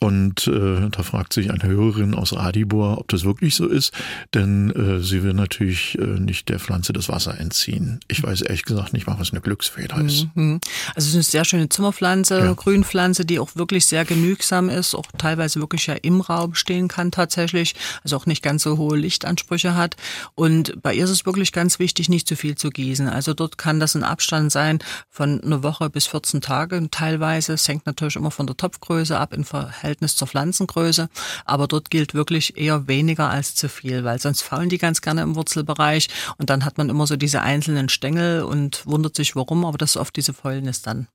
Und 0.00 0.46
äh, 0.46 0.88
da 0.90 1.02
fragt 1.02 1.32
sich 1.32 1.50
eine 1.50 1.64
Hörerin 1.64 2.14
aus 2.14 2.32
Radibor, 2.34 2.98
ob 2.98 3.08
das 3.08 3.24
wirklich 3.24 3.54
so 3.54 3.66
ist. 3.66 3.92
Denn 4.34 4.70
äh, 4.70 5.00
sie 5.00 5.22
will 5.22 5.34
natürlich 5.34 5.98
nicht 6.18 6.48
der 6.48 6.58
Pflanze 6.58 6.92
das 6.92 7.08
Wasser 7.08 7.38
entziehen. 7.38 8.00
Ich 8.08 8.22
weiß 8.22 8.42
ehrlich 8.42 8.64
gesagt 8.64 8.92
nicht 8.92 9.06
mal, 9.06 9.18
was 9.18 9.32
eine 9.32 9.40
Glücksfeder 9.40 9.98
ist. 9.98 10.28
Mhm. 10.34 10.60
Also 10.94 11.06
es 11.06 11.06
ist 11.06 11.14
eine 11.14 11.22
sehr 11.22 11.44
schöne 11.44 11.68
Zimmerpflanze, 11.68 12.38
ja. 12.38 12.52
Grünpflanze, 12.52 13.24
die 13.24 13.38
auch 13.38 13.56
wirklich 13.56 13.86
sehr 13.86 14.04
genügsam 14.04 14.68
ist, 14.68 14.94
auch 14.94 15.06
teilweise 15.18 15.60
wirklich 15.60 15.86
ja 15.86 15.94
im 15.94 16.20
Raum 16.20 16.54
stehen 16.54 16.88
kann 16.88 17.10
tatsächlich. 17.10 17.74
Also 18.02 18.16
auch 18.16 18.26
nicht 18.26 18.42
ganz 18.42 18.62
so 18.62 18.78
hohe 18.78 18.96
Lichtansprüche 18.96 19.74
hat. 19.74 19.96
Und 20.34 20.80
bei 20.82 20.94
ihr 20.94 21.04
ist 21.04 21.10
es 21.10 21.26
wirklich 21.26 21.52
ganz 21.52 21.78
wichtig, 21.78 22.08
nicht 22.08 22.28
zu 22.28 22.36
viel 22.36 22.56
zu 22.56 22.70
gießen. 22.70 22.93
Also 23.00 23.34
dort 23.34 23.58
kann 23.58 23.80
das 23.80 23.94
ein 23.94 24.04
Abstand 24.04 24.52
sein 24.52 24.78
von 25.10 25.42
einer 25.42 25.62
Woche 25.62 25.90
bis 25.90 26.06
14 26.06 26.40
Tage 26.40 26.88
teilweise. 26.90 27.54
Es 27.54 27.68
hängt 27.68 27.86
natürlich 27.86 28.16
immer 28.16 28.30
von 28.30 28.46
der 28.46 28.56
Topfgröße 28.56 29.18
ab 29.18 29.32
im 29.32 29.44
Verhältnis 29.44 30.16
zur 30.16 30.28
Pflanzengröße. 30.28 31.08
Aber 31.44 31.66
dort 31.66 31.90
gilt 31.90 32.14
wirklich 32.14 32.56
eher 32.56 32.88
weniger 32.88 33.30
als 33.30 33.54
zu 33.54 33.68
viel, 33.68 34.04
weil 34.04 34.18
sonst 34.18 34.42
faulen 34.42 34.68
die 34.68 34.78
ganz 34.78 35.00
gerne 35.00 35.22
im 35.22 35.34
Wurzelbereich 35.34 36.08
und 36.38 36.50
dann 36.50 36.64
hat 36.64 36.78
man 36.78 36.88
immer 36.88 37.06
so 37.06 37.16
diese 37.16 37.42
einzelnen 37.42 37.88
Stängel 37.88 38.42
und 38.42 38.86
wundert 38.86 39.16
sich 39.16 39.36
warum, 39.36 39.64
aber 39.64 39.78
das 39.78 39.90
ist 39.90 39.96
oft 39.96 40.16
diese 40.16 40.32
Fäulnis 40.32 40.82
dann. 40.82 41.08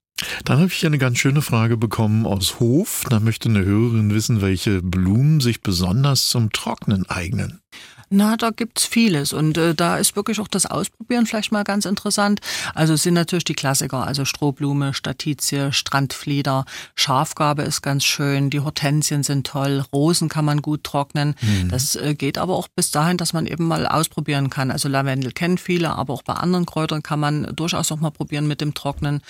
Dann 0.43 0.57
habe 0.57 0.67
ich 0.67 0.85
eine 0.85 0.97
ganz 0.97 1.17
schöne 1.17 1.41
Frage 1.41 1.77
bekommen 1.77 2.25
aus 2.25 2.59
Hof. 2.59 3.05
Da 3.09 3.19
möchte 3.19 3.49
eine 3.49 3.63
Hörerin 3.63 4.13
wissen, 4.13 4.41
welche 4.41 4.81
Blumen 4.81 5.39
sich 5.39 5.61
besonders 5.61 6.27
zum 6.27 6.51
Trocknen 6.51 7.09
eignen. 7.09 7.61
Na, 8.09 8.37
da 8.37 8.49
gibt's 8.49 8.85
vieles 8.85 9.33
und 9.33 9.57
äh, 9.57 9.75
da 9.75 9.97
ist 9.97 10.15
wirklich 10.15 10.39
auch 10.39 10.47
das 10.47 10.65
Ausprobieren 10.65 11.27
vielleicht 11.27 11.51
mal 11.51 11.63
ganz 11.63 11.85
interessant. 11.85 12.39
Also 12.73 12.93
es 12.93 13.03
sind 13.03 13.13
natürlich 13.13 13.43
die 13.43 13.53
Klassiker, 13.53 14.05
also 14.05 14.25
Strohblume, 14.25 14.93
Statizie, 14.95 15.71
Strandflieder, 15.71 16.65
Schafgabe 16.95 17.61
ist 17.63 17.81
ganz 17.81 18.03
schön, 18.03 18.49
die 18.49 18.61
Hortensien 18.61 19.21
sind 19.21 19.45
toll, 19.45 19.85
Rosen 19.93 20.27
kann 20.27 20.45
man 20.45 20.61
gut 20.61 20.83
trocknen. 20.83 21.35
Mhm. 21.41 21.69
Das 21.69 21.95
äh, 21.95 22.15
geht 22.15 22.39
aber 22.39 22.55
auch 22.55 22.67
bis 22.67 22.89
dahin, 22.89 23.17
dass 23.17 23.33
man 23.33 23.45
eben 23.45 23.67
mal 23.67 23.85
ausprobieren 23.85 24.49
kann. 24.49 24.71
Also 24.71 24.89
Lavendel 24.89 25.31
kennen 25.31 25.59
viele, 25.59 25.91
aber 25.91 26.13
auch 26.13 26.23
bei 26.23 26.33
anderen 26.33 26.65
Kräutern 26.65 27.03
kann 27.03 27.19
man 27.19 27.55
durchaus 27.55 27.91
auch 27.91 27.99
mal 27.99 28.11
probieren 28.11 28.47
mit 28.47 28.59
dem 28.61 28.73
Trocknen. 28.73 29.21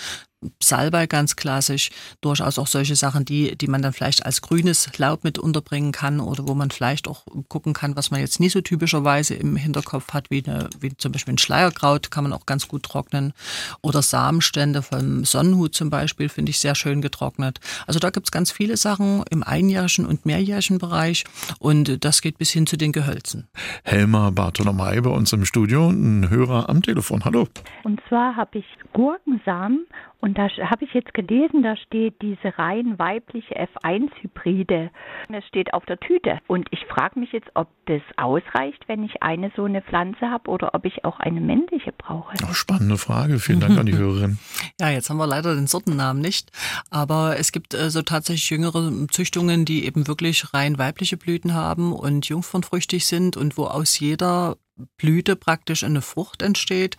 Salbei 0.62 1.06
ganz 1.06 1.36
klassisch, 1.36 1.90
durchaus 2.22 2.58
auch 2.58 2.66
solche 2.66 2.96
Sachen, 2.96 3.26
die, 3.26 3.56
die 3.58 3.66
man 3.66 3.82
dann 3.82 3.92
vielleicht 3.92 4.24
als 4.24 4.40
grünes 4.40 4.90
Laub 4.96 5.22
mit 5.22 5.38
unterbringen 5.38 5.92
kann 5.92 6.18
oder 6.18 6.48
wo 6.48 6.54
man 6.54 6.70
vielleicht 6.70 7.08
auch 7.08 7.26
gucken 7.48 7.74
kann, 7.74 7.94
was 7.94 8.10
man 8.10 8.20
jetzt 8.20 8.40
nie 8.40 8.48
so 8.48 8.62
typischerweise 8.62 9.34
im 9.34 9.56
Hinterkopf 9.56 10.14
hat, 10.14 10.30
wie, 10.30 10.42
eine, 10.46 10.70
wie 10.80 10.96
zum 10.96 11.12
Beispiel 11.12 11.34
ein 11.34 11.38
Schleierkraut, 11.38 12.10
kann 12.10 12.24
man 12.24 12.32
auch 12.32 12.46
ganz 12.46 12.68
gut 12.68 12.84
trocknen. 12.84 13.34
Oder 13.82 14.00
Samenstände 14.00 14.80
vom 14.80 15.26
Sonnenhut 15.26 15.74
zum 15.74 15.90
Beispiel, 15.90 16.30
finde 16.30 16.50
ich 16.50 16.58
sehr 16.58 16.74
schön 16.74 17.02
getrocknet. 17.02 17.60
Also 17.86 17.98
da 17.98 18.08
gibt's 18.08 18.30
ganz 18.30 18.50
viele 18.50 18.78
Sachen 18.78 19.24
im 19.30 19.42
einjährigen 19.42 20.06
und 20.06 20.24
mehrjährigen 20.24 20.78
Bereich 20.78 21.24
und 21.58 22.02
das 22.02 22.22
geht 22.22 22.38
bis 22.38 22.50
hin 22.50 22.66
zu 22.66 22.78
den 22.78 22.92
Gehölzen. 22.92 23.48
Helma 23.84 24.30
Bartolomei 24.30 25.02
bei 25.02 25.10
uns 25.10 25.34
im 25.34 25.44
Studio, 25.44 25.90
ein 25.90 26.30
Hörer 26.30 26.70
am 26.70 26.80
Telefon. 26.80 27.26
Hallo. 27.26 27.46
Und 27.84 28.00
zwar 28.08 28.36
habe 28.36 28.58
ich 28.58 28.64
Gurkensamen 28.94 29.86
und 30.20 30.29
da 30.34 30.48
habe 30.48 30.84
ich 30.84 30.92
jetzt 30.92 31.14
gelesen, 31.14 31.62
da 31.62 31.76
steht 31.76 32.20
diese 32.22 32.58
rein 32.58 32.98
weibliche 32.98 33.54
F1-Hybride. 33.56 34.90
Das 35.28 35.44
steht 35.46 35.72
auf 35.74 35.84
der 35.86 35.98
Tüte. 35.98 36.38
Und 36.46 36.68
ich 36.70 36.84
frage 36.86 37.18
mich 37.18 37.32
jetzt, 37.32 37.48
ob 37.54 37.68
das 37.86 38.02
ausreicht, 38.16 38.82
wenn 38.86 39.04
ich 39.04 39.22
eine 39.22 39.50
so 39.56 39.64
eine 39.64 39.82
Pflanze 39.82 40.30
habe 40.30 40.50
oder 40.50 40.74
ob 40.74 40.84
ich 40.84 41.04
auch 41.04 41.20
eine 41.20 41.40
männliche 41.40 41.92
brauche. 41.92 42.34
Oh, 42.48 42.52
spannende 42.52 42.98
Frage. 42.98 43.38
Vielen 43.38 43.60
Dank 43.60 43.78
an 43.78 43.86
die 43.86 43.96
Hörerin. 43.96 44.38
Ja, 44.80 44.90
jetzt 44.90 45.10
haben 45.10 45.18
wir 45.18 45.26
leider 45.26 45.54
den 45.54 45.66
Sortennamen 45.66 46.20
nicht. 46.20 46.50
Aber 46.90 47.38
es 47.38 47.52
gibt 47.52 47.74
äh, 47.74 47.90
so 47.90 48.02
tatsächlich 48.02 48.50
jüngere 48.50 48.90
Züchtungen, 49.10 49.64
die 49.64 49.84
eben 49.84 50.06
wirklich 50.06 50.52
rein 50.52 50.78
weibliche 50.78 51.16
Blüten 51.16 51.54
haben 51.54 51.92
und 51.92 52.28
jungfernfrüchtig 52.28 53.06
sind 53.06 53.36
und 53.36 53.56
wo 53.56 53.64
aus 53.64 53.98
jeder 53.98 54.56
Blüte 54.96 55.36
praktisch 55.36 55.84
eine 55.84 56.02
Frucht 56.02 56.42
entsteht, 56.42 56.96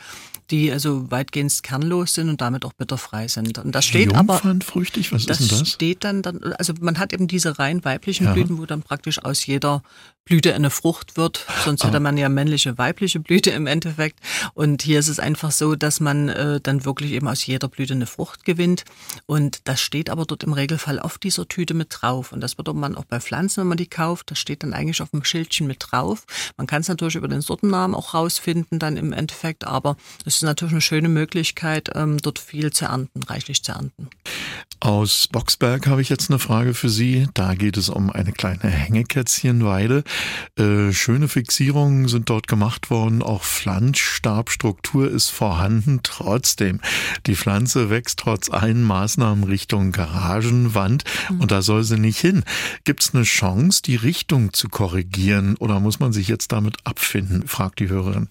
die 0.49 0.71
also 0.71 1.09
weitgehend 1.11 1.63
kernlos 1.63 2.13
sind 2.13 2.29
und 2.29 2.41
damit 2.41 2.65
auch 2.65 2.73
bitterfrei 2.73 3.27
sind. 3.27 3.57
Und 3.57 3.73
das 3.73 3.85
steht 3.85 4.13
aber 4.13 4.41
was 4.43 5.25
das 5.25 5.39
ist 5.39 5.51
denn 5.51 5.59
das? 5.59 5.69
steht 5.69 6.03
dann, 6.03 6.21
dann 6.21 6.53
also 6.53 6.73
man 6.79 6.99
hat 6.99 7.13
eben 7.13 7.27
diese 7.27 7.59
rein 7.59 7.83
weiblichen 7.85 8.25
ja. 8.25 8.33
Blüten, 8.33 8.57
wo 8.57 8.65
dann 8.65 8.83
praktisch 8.83 9.23
aus 9.23 9.45
jeder 9.45 9.83
Blüte 10.25 10.53
eine 10.53 10.69
Frucht 10.69 11.17
wird. 11.17 11.45
Sonst 11.65 11.83
ah. 11.83 11.87
hätte 11.87 11.99
man 11.99 12.17
ja 12.17 12.29
männliche, 12.29 12.77
weibliche 12.77 13.19
Blüte 13.19 13.49
im 13.51 13.67
Endeffekt. 13.67 14.19
Und 14.53 14.81
hier 14.81 14.99
ist 14.99 15.07
es 15.07 15.19
einfach 15.19 15.51
so, 15.51 15.75
dass 15.75 15.99
man 15.99 16.29
äh, 16.29 16.61
dann 16.61 16.85
wirklich 16.85 17.11
eben 17.11 17.27
aus 17.27 17.45
jeder 17.45 17.67
Blüte 17.67 17.93
eine 17.93 18.05
Frucht 18.05 18.45
gewinnt. 18.45 18.85
Und 19.25 19.67
das 19.67 19.81
steht 19.81 20.09
aber 20.09 20.25
dort 20.25 20.43
im 20.43 20.53
Regelfall 20.53 20.99
auf 20.99 21.17
dieser 21.17 21.47
Tüte 21.47 21.73
mit 21.73 21.87
drauf. 21.89 22.31
Und 22.31 22.41
das 22.41 22.57
wird 22.57 22.71
man 22.73 22.95
auch 22.95 23.05
bei 23.05 23.19
Pflanzen, 23.19 23.61
wenn 23.61 23.67
man 23.67 23.77
die 23.77 23.87
kauft, 23.87 24.31
das 24.31 24.39
steht 24.39 24.63
dann 24.63 24.73
eigentlich 24.73 25.01
auf 25.01 25.09
dem 25.09 25.23
Schildchen 25.23 25.67
mit 25.67 25.77
drauf. 25.79 26.25
Man 26.57 26.67
kann 26.67 26.81
es 26.81 26.87
natürlich 26.87 27.15
über 27.15 27.27
den 27.27 27.41
Sortennamen 27.41 27.95
auch 27.95 28.13
rausfinden 28.13 28.79
dann 28.79 28.97
im 28.97 29.13
Endeffekt, 29.13 29.65
aber 29.65 29.97
es 30.25 30.35
ist 30.35 30.43
natürlich 30.43 30.73
eine 30.73 30.81
schöne 30.81 31.09
Möglichkeit, 31.09 31.89
ähm, 31.95 32.17
dort 32.19 32.39
viel 32.39 32.71
zu 32.71 32.85
ernten, 32.85 33.23
reichlich 33.23 33.63
zu 33.63 33.71
ernten. 33.71 34.09
Aus 34.91 35.29
Boxberg 35.29 35.87
habe 35.87 36.01
ich 36.01 36.09
jetzt 36.09 36.29
eine 36.29 36.37
Frage 36.37 36.73
für 36.73 36.89
Sie. 36.89 37.25
Da 37.33 37.55
geht 37.55 37.77
es 37.77 37.87
um 37.87 38.09
eine 38.09 38.33
kleine 38.33 38.67
Hängekätzchenweide. 38.67 40.03
Äh, 40.59 40.91
schöne 40.91 41.29
Fixierungen 41.29 42.09
sind 42.09 42.29
dort 42.29 42.49
gemacht 42.49 42.89
worden. 42.89 43.23
Auch 43.23 43.41
Pflanzstabstruktur 43.41 45.09
ist 45.09 45.29
vorhanden. 45.29 46.01
Trotzdem, 46.03 46.81
die 47.25 47.37
Pflanze 47.37 47.89
wächst 47.89 48.19
trotz 48.19 48.49
allen 48.49 48.83
Maßnahmen 48.83 49.45
Richtung 49.45 49.93
Garagenwand 49.93 51.05
mhm. 51.29 51.39
und 51.39 51.51
da 51.51 51.61
soll 51.61 51.85
sie 51.85 51.97
nicht 51.97 52.19
hin. 52.19 52.43
Gibt 52.83 53.01
es 53.01 53.15
eine 53.15 53.23
Chance, 53.23 53.83
die 53.83 53.95
Richtung 53.95 54.51
zu 54.51 54.67
korrigieren 54.67 55.55
oder 55.55 55.79
muss 55.79 56.01
man 56.01 56.11
sich 56.11 56.27
jetzt 56.27 56.51
damit 56.51 56.75
abfinden? 56.83 57.47
fragt 57.47 57.79
die 57.79 57.87
Hörerin. 57.87 58.27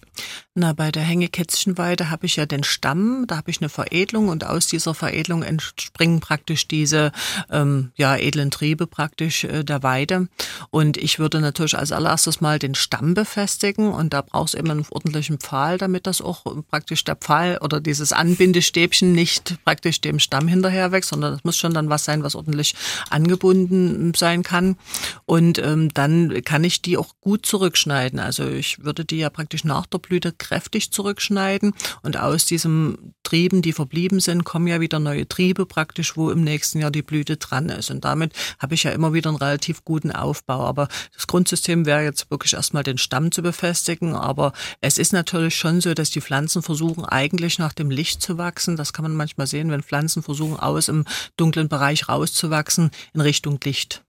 Na, 0.53 0.73
bei 0.73 0.91
der 0.91 1.03
Hängekätzchenweide 1.03 2.09
habe 2.09 2.25
ich 2.25 2.35
ja 2.35 2.45
den 2.45 2.65
Stamm, 2.65 3.23
da 3.25 3.37
habe 3.37 3.49
ich 3.49 3.61
eine 3.61 3.69
Veredelung 3.69 4.27
und 4.27 4.43
aus 4.43 4.67
dieser 4.67 4.93
Veredelung 4.93 5.43
entspringen 5.43 6.19
praktisch 6.19 6.50
diese 6.67 7.11
ähm, 7.49 7.91
ja, 7.95 8.15
edlen 8.15 8.51
Triebe 8.51 8.87
praktisch 8.87 9.43
äh, 9.43 9.63
der 9.63 9.83
Weide. 9.83 10.27
Und 10.69 10.97
ich 10.97 11.19
würde 11.19 11.39
natürlich 11.39 11.77
als 11.77 11.91
allererstes 11.91 12.41
mal 12.41 12.59
den 12.59 12.75
Stamm 12.75 13.13
befestigen 13.13 13.91
und 13.91 14.13
da 14.13 14.21
brauchst 14.21 14.53
du 14.53 14.57
eben 14.57 14.71
einen 14.71 14.85
ordentlichen 14.89 15.39
Pfahl, 15.39 15.77
damit 15.77 16.07
das 16.07 16.21
auch 16.21 16.43
praktisch 16.69 17.03
der 17.03 17.15
Pfahl 17.15 17.57
oder 17.61 17.79
dieses 17.79 18.13
Anbindestäbchen 18.13 19.11
nicht 19.11 19.55
praktisch 19.63 20.01
dem 20.01 20.19
Stamm 20.19 20.47
hinterher 20.47 20.91
wächst, 20.91 21.09
sondern 21.09 21.33
das 21.33 21.43
muss 21.43 21.57
schon 21.57 21.73
dann 21.73 21.89
was 21.89 22.05
sein, 22.05 22.23
was 22.23 22.35
ordentlich 22.35 22.75
angebunden 23.09 24.13
sein 24.15 24.43
kann. 24.43 24.77
Und 25.25 25.59
ähm, 25.59 25.89
dann 25.93 26.43
kann 26.43 26.63
ich 26.63 26.81
die 26.81 26.97
auch 26.97 27.15
gut 27.21 27.45
zurückschneiden. 27.45 28.19
Also 28.19 28.47
ich 28.47 28.83
würde 28.83 29.05
die 29.05 29.17
ja 29.17 29.29
praktisch 29.29 29.63
nach 29.63 29.85
der 29.85 29.99
Blüte 29.99 30.31
kräftig 30.31 30.91
zurückschneiden 30.91 31.73
und 32.01 32.17
aus 32.17 32.45
diesen 32.45 33.13
Trieben, 33.31 33.61
die 33.61 33.71
verblieben 33.71 34.19
sind, 34.19 34.43
kommen 34.43 34.67
ja 34.67 34.81
wieder 34.81 34.99
neue 34.99 35.25
Triebe 35.25 35.65
praktisch, 35.65 36.17
wo 36.17 36.31
im 36.31 36.43
nächsten 36.43 36.79
Jahr 36.79 36.91
die 36.91 37.01
Blüte 37.01 37.37
dran 37.37 37.69
ist. 37.69 37.89
Und 37.89 38.03
damit 38.03 38.33
habe 38.59 38.73
ich 38.73 38.83
ja 38.83 38.91
immer 38.91 39.13
wieder 39.13 39.29
einen 39.29 39.37
relativ 39.37 39.85
guten 39.85 40.11
Aufbau. 40.11 40.65
Aber 40.65 40.89
das 41.13 41.27
Grundsystem 41.27 41.85
wäre 41.85 42.03
jetzt 42.03 42.29
wirklich 42.29 42.51
erstmal 42.51 42.83
den 42.83 42.97
Stamm 42.97 43.31
zu 43.31 43.41
befestigen. 43.41 44.15
Aber 44.15 44.51
es 44.81 44.97
ist 44.97 45.13
natürlich 45.13 45.55
schon 45.55 45.79
so, 45.79 45.93
dass 45.93 46.09
die 46.09 46.19
Pflanzen 46.19 46.61
versuchen, 46.61 47.05
eigentlich 47.05 47.57
nach 47.57 47.71
dem 47.71 47.89
Licht 47.89 48.21
zu 48.21 48.37
wachsen. 48.37 48.75
Das 48.75 48.91
kann 48.91 49.03
man 49.03 49.15
manchmal 49.15 49.47
sehen, 49.47 49.71
wenn 49.71 49.81
Pflanzen 49.81 50.23
versuchen, 50.23 50.59
aus 50.59 50.89
im 50.89 51.05
dunklen 51.37 51.69
Bereich 51.69 52.09
rauszuwachsen 52.09 52.91
in 53.13 53.21
Richtung 53.21 53.61
Licht. 53.63 54.03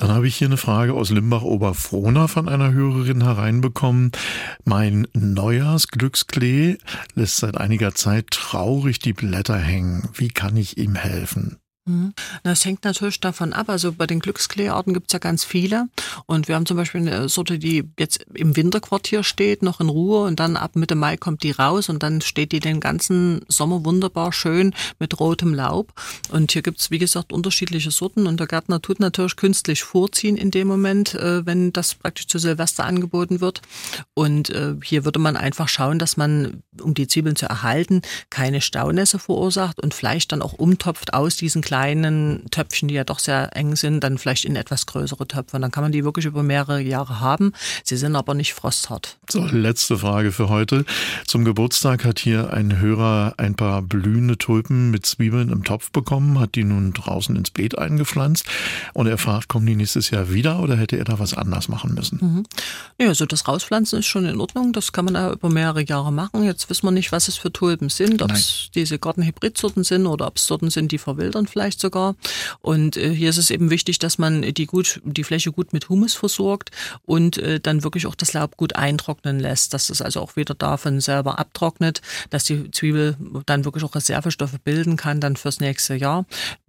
Dann 0.00 0.10
habe 0.10 0.26
ich 0.26 0.36
hier 0.36 0.48
eine 0.48 0.56
Frage 0.56 0.94
aus 0.94 1.10
Limbach-Oberfrohna 1.10 2.26
von 2.26 2.48
einer 2.48 2.72
Hörerin 2.72 3.22
hereinbekommen. 3.22 4.12
Mein 4.64 5.06
Neujahrsglücksklee 5.12 6.78
lässt 7.14 7.36
seit 7.36 7.58
einiger 7.58 7.94
Zeit 7.94 8.30
traurig 8.30 8.98
die 8.98 9.12
Blätter 9.12 9.58
hängen. 9.58 10.08
Wie 10.14 10.28
kann 10.28 10.56
ich 10.56 10.78
ihm 10.78 10.94
helfen? 10.94 11.58
Mhm. 11.90 12.14
Das 12.42 12.64
hängt 12.64 12.84
natürlich 12.84 13.20
davon 13.20 13.52
ab. 13.52 13.68
Also 13.68 13.92
bei 13.92 14.06
den 14.06 14.20
Glückskleearten 14.20 14.94
gibt 14.94 15.08
es 15.08 15.12
ja 15.12 15.18
ganz 15.18 15.44
viele. 15.44 15.88
Und 16.26 16.48
wir 16.48 16.54
haben 16.54 16.66
zum 16.66 16.76
Beispiel 16.76 17.00
eine 17.00 17.28
Sorte, 17.28 17.58
die 17.58 17.84
jetzt 17.98 18.24
im 18.34 18.56
Winterquartier 18.56 19.22
steht, 19.22 19.62
noch 19.62 19.80
in 19.80 19.88
Ruhe 19.88 20.24
und 20.24 20.40
dann 20.40 20.56
ab 20.56 20.76
Mitte 20.76 20.94
Mai 20.94 21.16
kommt 21.16 21.42
die 21.42 21.50
raus 21.50 21.88
und 21.88 22.02
dann 22.02 22.20
steht 22.20 22.52
die 22.52 22.60
den 22.60 22.80
ganzen 22.80 23.42
Sommer 23.48 23.84
wunderbar 23.84 24.32
schön 24.32 24.74
mit 24.98 25.18
rotem 25.18 25.54
Laub. 25.54 25.92
Und 26.30 26.52
hier 26.52 26.62
gibt 26.62 26.80
es, 26.80 26.90
wie 26.90 26.98
gesagt, 26.98 27.32
unterschiedliche 27.32 27.90
Sorten 27.90 28.26
und 28.26 28.38
der 28.38 28.46
Gärtner 28.46 28.80
tut 28.80 29.00
natürlich 29.00 29.36
künstlich 29.36 29.82
vorziehen 29.82 30.36
in 30.36 30.50
dem 30.50 30.68
Moment, 30.68 31.14
äh, 31.14 31.44
wenn 31.44 31.72
das 31.72 31.94
praktisch 31.94 32.26
zu 32.26 32.38
Silvester 32.38 32.84
angeboten 32.84 33.40
wird. 33.40 33.62
Und 34.14 34.50
äh, 34.50 34.74
hier 34.84 35.04
würde 35.04 35.18
man 35.18 35.36
einfach 35.36 35.68
schauen, 35.68 35.98
dass 35.98 36.16
man, 36.16 36.62
um 36.80 36.94
die 36.94 37.08
Zwiebeln 37.08 37.36
zu 37.36 37.46
erhalten, 37.46 38.02
keine 38.30 38.60
Staunässe 38.60 39.18
verursacht 39.18 39.80
und 39.80 39.94
Fleisch 39.94 40.28
dann 40.28 40.42
auch 40.42 40.52
umtopft 40.52 41.14
aus 41.14 41.36
diesen 41.36 41.62
kleinen 41.62 41.79
Töpfchen, 42.50 42.88
die 42.88 42.94
ja 42.94 43.04
doch 43.04 43.18
sehr 43.18 43.56
eng 43.56 43.76
sind, 43.76 44.04
dann 44.04 44.18
vielleicht 44.18 44.44
in 44.44 44.56
etwas 44.56 44.86
größere 44.86 45.26
Töpfe. 45.26 45.56
Und 45.56 45.62
dann 45.62 45.70
kann 45.70 45.82
man 45.82 45.92
die 45.92 46.04
wirklich 46.04 46.26
über 46.26 46.42
mehrere 46.42 46.80
Jahre 46.80 47.20
haben. 47.20 47.52
Sie 47.84 47.96
sind 47.96 48.16
aber 48.16 48.34
nicht 48.34 48.54
frosthart. 48.54 49.18
So, 49.28 49.44
letzte 49.44 49.98
Frage 49.98 50.32
für 50.32 50.48
heute. 50.48 50.84
Zum 51.26 51.44
Geburtstag 51.44 52.04
hat 52.04 52.18
hier 52.18 52.52
ein 52.52 52.78
Hörer 52.78 53.34
ein 53.36 53.54
paar 53.54 53.82
blühende 53.82 54.38
Tulpen 54.38 54.90
mit 54.90 55.06
Zwiebeln 55.06 55.50
im 55.50 55.64
Topf 55.64 55.90
bekommen, 55.90 56.38
hat 56.38 56.54
die 56.54 56.64
nun 56.64 56.92
draußen 56.92 57.36
ins 57.36 57.50
Beet 57.50 57.78
eingepflanzt 57.78 58.46
und 58.94 59.06
er 59.06 59.18
fragt, 59.18 59.48
kommen 59.48 59.66
die 59.66 59.76
nächstes 59.76 60.10
Jahr 60.10 60.32
wieder 60.32 60.60
oder 60.60 60.76
hätte 60.76 60.96
er 60.96 61.04
da 61.04 61.18
was 61.18 61.34
anders 61.34 61.68
machen 61.68 61.94
müssen? 61.94 62.18
Mhm. 62.20 62.42
Ja, 63.00 63.08
also 63.08 63.26
das 63.26 63.48
Rauspflanzen 63.48 64.00
ist 64.00 64.06
schon 64.06 64.26
in 64.26 64.40
Ordnung. 64.40 64.72
Das 64.72 64.92
kann 64.92 65.06
man 65.06 65.14
ja 65.14 65.32
über 65.32 65.48
mehrere 65.48 65.82
Jahre 65.82 66.12
machen. 66.12 66.44
Jetzt 66.44 66.68
wissen 66.68 66.86
wir 66.86 66.90
nicht, 66.90 67.10
was 67.10 67.28
es 67.28 67.36
für 67.36 67.52
Tulpen 67.52 67.88
sind, 67.88 68.22
ob 68.22 68.32
es 68.32 68.70
diese 68.74 68.98
Gartenhybridsorten 68.98 69.82
sind 69.82 70.06
oder 70.06 70.26
ob 70.26 70.36
es 70.36 70.46
Sorten 70.46 70.70
sind, 70.70 70.92
die 70.92 70.98
verwildern 70.98 71.46
vielleicht 71.46 71.70
vielleicht 71.70 71.80
sogar. 71.80 72.16
Und 72.60 72.96
äh, 72.96 73.14
hier 73.14 73.30
ist 73.30 73.38
es 73.38 73.50
eben 73.50 73.70
wichtig, 73.70 73.98
dass 73.98 74.18
man 74.18 74.42
die 74.42 74.66
gut, 74.66 75.00
die 75.04 75.24
Fläche 75.24 75.52
gut 75.52 75.72
mit 75.72 75.88
Humus 75.88 76.14
versorgt 76.14 76.70
und 77.04 77.38
äh, 77.38 77.60
dann 77.60 77.84
wirklich 77.84 78.06
auch 78.06 78.14
das 78.14 78.32
Laub 78.32 78.56
gut 78.56 78.76
eintrocknen 78.76 79.38
lässt, 79.38 79.74
dass 79.74 79.90
es 79.90 80.02
also 80.02 80.20
auch 80.20 80.36
wieder 80.36 80.54
davon 80.54 81.00
selber 81.00 81.38
abtrocknet, 81.38 82.00
dass 82.30 82.44
die 82.44 82.70
Zwiebel 82.70 83.16
dann 83.46 83.64
wirklich 83.64 83.84
auch 83.84 83.94
Reservestoffe 83.94 84.58
bilden 84.64 84.96
kann 84.96 85.20
dann 85.20 85.36
fürs 85.36 85.60
nächste 85.60 85.94
Jahr. 85.94 86.26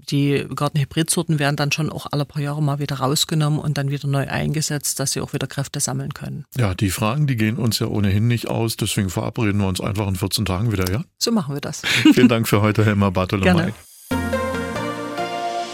Die 0.10 0.46
Gartenhybridsorten 0.56 1.40
werden 1.40 1.56
dann 1.56 1.72
schon 1.72 1.92
auch 1.92 2.08
alle 2.12 2.26
paar 2.26 2.42
Jahre 2.42 2.62
mal 2.62 2.80
wieder 2.80 2.98
rausgenommen 2.98 3.60
und 3.60 3.78
dann 3.78 3.92
wieder 3.92 4.08
neu 4.08 4.28
eingesetzt, 4.28 5.00
dass 5.00 5.14
sie 5.14 5.22
auch 5.22 5.34
wieder 5.34 5.48
Kräfte 5.48 5.80
sammeln 5.80 6.14
können. 6.14 6.21
Ja, 6.58 6.74
die 6.74 6.90
Fragen, 6.90 7.28
die 7.28 7.36
gehen 7.36 7.58
uns 7.58 7.80
ja 7.80 7.88
ohnehin 7.88 8.28
nicht 8.28 8.50
aus, 8.50 8.78
deswegen 8.78 9.10
verabreden 9.10 9.60
wir 9.60 9.68
uns 9.68 9.82
einfach 9.82 10.08
in 10.08 10.16
14 10.16 10.46
Tagen 10.46 10.72
wieder, 10.72 10.92
ja? 10.92 11.04
So 11.18 11.32
machen 11.32 11.54
wir 11.54 11.62
das. 11.62 11.82
Vielen 12.14 12.30
Dank 12.30 12.48
für 12.48 12.62
heute, 12.62 12.86
Helma 12.86 13.10
Bartolomei. 13.10 13.74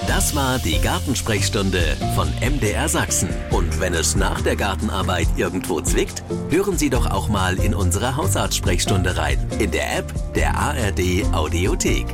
Das 0.07 0.35
war 0.35 0.57
die 0.57 0.79
Gartensprechstunde 0.79 1.97
von 2.15 2.27
MDR 2.41 2.87
Sachsen. 2.87 3.29
Und 3.51 3.79
wenn 3.79 3.93
es 3.93 4.15
nach 4.15 4.41
der 4.41 4.55
Gartenarbeit 4.55 5.27
irgendwo 5.35 5.81
zwickt, 5.81 6.23
hören 6.49 6.77
Sie 6.77 6.89
doch 6.89 7.11
auch 7.11 7.27
mal 7.27 7.59
in 7.59 7.75
unsere 7.75 8.15
Hausarzt-Sprechstunde 8.15 9.17
rein. 9.17 9.37
In 9.59 9.71
der 9.71 9.97
App 9.97 10.13
der 10.33 10.55
ARD 10.57 11.25
Audiothek. 11.33 12.05